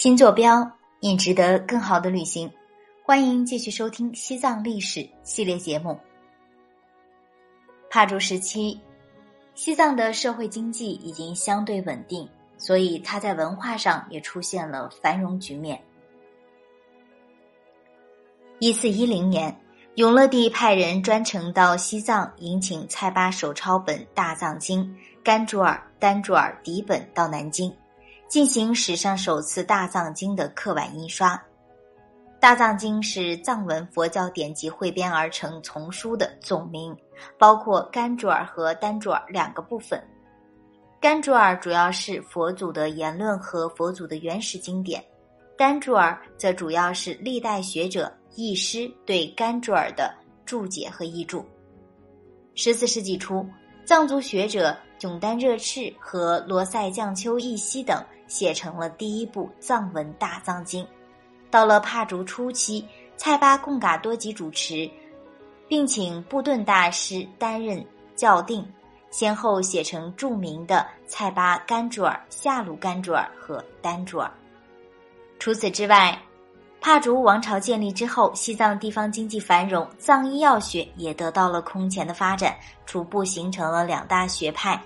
[0.00, 0.66] 新坐标，
[0.98, 2.50] 你值得更好的旅行。
[3.04, 6.00] 欢迎继续收听西藏历史系列节目。
[7.90, 8.80] 帕竹时期，
[9.54, 12.26] 西藏的社会经济已经相对稳定，
[12.56, 15.78] 所以它在文化上也出现了繁荣局面。
[18.58, 19.54] 一四一零年，
[19.96, 24.82] 永乐帝派人专程到西藏迎请蔡巴手抄本《大藏经》
[25.22, 27.70] 甘珠尔、丹珠尔底本到南京。
[28.30, 31.42] 进行史上首次大藏经的刻版印刷。
[32.38, 36.96] 大藏经是藏文佛教典籍汇编而成丛书的总名，
[37.36, 40.00] 包括甘珠尔和丹珠尔两个部分。
[41.00, 45.04] 甘珠尔主要是佛祖的言论和佛祖的原始经典，
[45.58, 50.14] 丹珠尔则主要是历代学者译师对甘珠尔的
[50.46, 51.44] 注解和译注。
[52.54, 53.44] 十四世纪初，
[53.90, 58.00] 藏族学者炯丹热赤和罗塞降丘义熙等。
[58.28, 60.86] 写成了第一部藏文大藏经。
[61.50, 64.88] 到了帕竹初期，蔡巴贡嘎多吉主持，
[65.66, 68.64] 并请布顿大师担任校定，
[69.10, 74.32] 先后写成著名的蔡巴甘珠尔、夏鲁甘珠尔和丹珠尔。
[75.40, 76.16] 除此之外，
[76.80, 84.82] 帕竹王朝建立之后，西藏地方经济繁荣，藏医药学也得到了空前的发展，逐步形成了两大学派：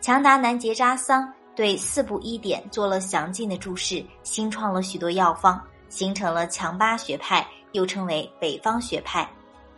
[0.00, 1.32] 强达南杰扎桑。
[1.54, 9.28] 对四部医典做了详尽的注释，新创了许多药方，形成了强巴学派，又称为北方学派。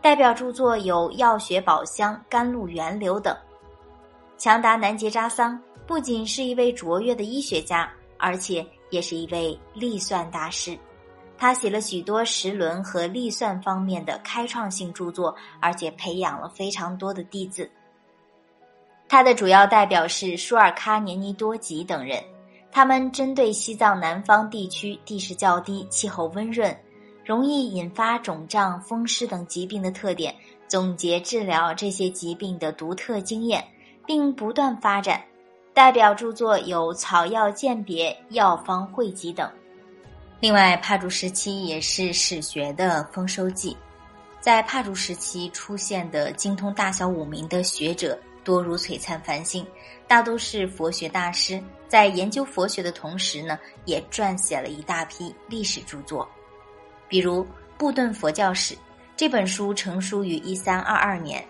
[0.00, 3.36] 代表著作有《药学宝箱》《甘露源流》等。
[4.38, 10.78] 强达南杰扎桑不仅是一位卓越的医学家，而且也是一位历算大师。
[11.36, 17.70] 他写了许多时轮和历算方面的开创性著作，而且培养了非常多的弟子。
[19.08, 22.22] 他的主要代表是舒尔喀年尼多吉等人，
[22.72, 26.74] 他们针对西藏南方地区地势较低、气候温润、
[27.24, 30.34] 容易引发肿胀、风湿等疾病的特点，
[30.66, 33.62] 总结治疗这些疾病的独特经验，
[34.06, 35.22] 并不断发展。
[35.72, 39.50] 代表著作有《草药鉴别》《药方汇集》等。
[40.44, 43.74] 另外，帕竹时期也是史学的丰收季，
[44.42, 48.18] 在帕竹时期出现的精通大小五名的学者。
[48.44, 49.66] 多如璀璨繁星，
[50.06, 56.28] 大都是佛学大师，在研究佛学的同时呢，也撰写了一大批历史著作，
[57.08, 57.42] 比如
[57.78, 58.74] 《布顿佛教史》
[59.16, 61.42] 这本书成书于一三二二年，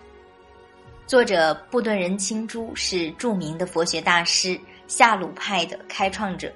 [1.05, 4.57] 作者布顿仁清珠是著名的佛学大师，
[4.87, 6.49] 夏鲁派的开创者。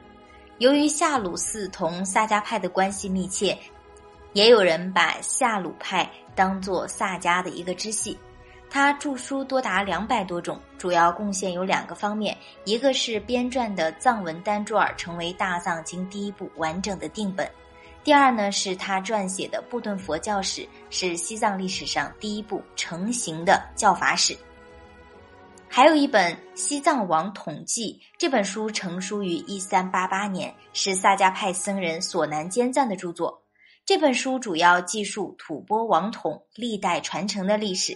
[0.60, 3.58] 由于夏鲁寺同萨迦派的关系密切，
[4.34, 8.18] 也有人把夏鲁派当做萨迦的一个支系。
[8.70, 17.48] 他著书多达两百多种，主要贡献有两个方面：一个是编撰的藏文丹珠尔成为大藏经第一部完整的定本；
[18.04, 24.38] 第二呢是他撰写的布顿佛教史，是西藏历史上第一部成型的教法史。
[25.72, 33.40] 还有一本《西藏王统记》，这本书成书于一三八八年，是萨迦派僧人索南坚赞的著作。
[33.86, 37.96] 这本书主要记述吐蕃王统历代传承的历史。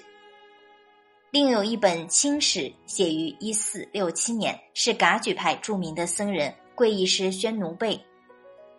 [1.32, 8.00] 另有一本清史，写于一四六七年，是噶举派著名的僧人贵义师宣奴贝。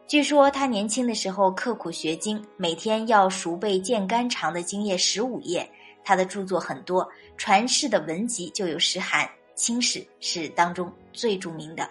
[0.07, 5.69] 据说他年轻的时候刻苦学经，每天要熟背剑杆长的经页十五页。
[6.05, 11.89] 他的著作很多，传世的文集就有十函，清史是当中最著名的。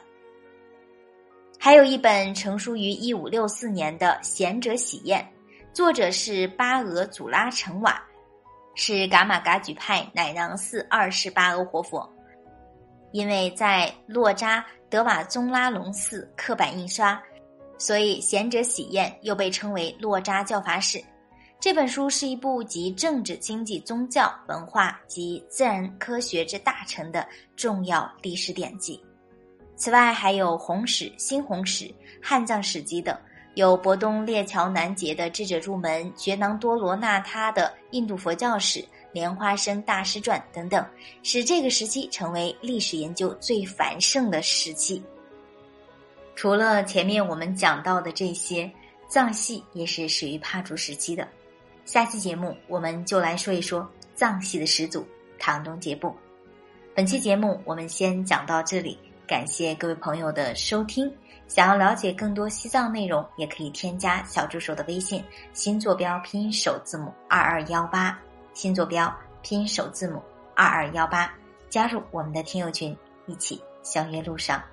[1.59, 5.21] 还有一本成书于一五六四年的《贤者喜宴》，
[5.75, 8.01] 作者是巴俄祖拉成瓦。
[8.75, 12.11] 是噶玛噶举派乃囊寺二世巴俄活佛，
[13.11, 17.21] 因为在洛扎德瓦宗拉隆寺刻版印刷，
[17.77, 20.99] 所以贤者喜宴又被称为洛扎教法史。
[21.63, 27.25] 这本书是一部集政治、经济、宗教、文化及自然科学之大成的
[27.55, 29.01] 重要历史典籍。
[29.77, 31.89] 此外，还有红史、新红史、
[32.21, 33.17] 汉藏史籍等。
[33.53, 38.83] 有博东列桥南杰的智者入门、觉囊多罗那他的印度佛教史、
[39.13, 40.85] 莲花生大师传等等，
[41.21, 45.01] 使这个时期成为历史研究最繁盛的时期。
[46.35, 48.69] 除了前面我们讲到的这些，
[49.07, 51.25] 藏系也是始于帕竹时期的。
[51.85, 55.05] 下期节目我们就来说一说藏系的始祖
[55.37, 56.15] 唐东杰布。
[56.95, 58.97] 本期节目我们先讲到这里，
[59.27, 61.11] 感谢各位朋友的收听。
[61.45, 65.21] 想要了解更多西藏内容，也可以添加小助手的微信
[65.51, 68.17] “新坐标拼音首字母二二幺八”，
[68.53, 70.21] 新坐标拼音首字母
[70.55, 71.31] 二二幺八，
[71.69, 72.95] 加入我们的听友群，
[73.27, 74.63] 一起相约路上。